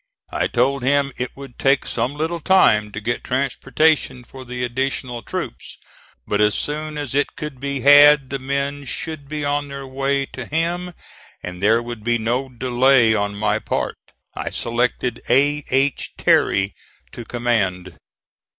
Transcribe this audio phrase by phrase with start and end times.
[0.31, 5.21] I told him it would take some little time to get transportation for the additional
[5.21, 5.77] troops;
[6.25, 10.25] but as soon as it could be had the men should be on their way
[10.25, 10.93] to him,
[11.43, 13.97] and there would be no delay on my part.
[14.35, 15.63] I selected A.
[15.69, 16.13] H.
[16.17, 16.73] Terry
[17.11, 17.95] to command.